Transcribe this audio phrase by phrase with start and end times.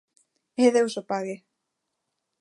[0.63, 1.35] E Deus o pague.